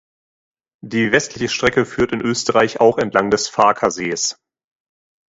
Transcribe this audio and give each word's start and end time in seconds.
Die 0.83 1.11
westliche 1.11 1.47
Strecke 1.53 1.85
führt 1.85 2.11
in 2.11 2.21
Österreich 2.21 2.79
auch 2.79 2.97
entlang 2.97 3.29
des 3.29 3.47
Faaker 3.47 3.91
Sees. 3.91 4.35